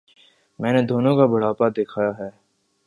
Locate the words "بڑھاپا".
1.25-1.67